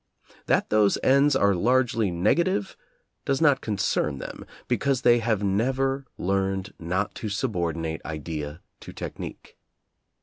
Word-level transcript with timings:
That 0.47 0.71
those 0.71 0.97
ends 1.03 1.35
are 1.35 1.53
largely 1.53 2.09
negative 2.09 2.75
does 3.23 3.39
not 3.39 3.61
concern 3.61 4.17
them, 4.17 4.47
because 4.67 5.03
they 5.03 5.19
have 5.19 5.43
never 5.43 6.07
learned 6.17 6.73
not 6.79 7.13
to 7.21 7.29
subordinate 7.29 8.01
idea 8.03 8.61
to 8.79 8.93
technique. 8.93 9.59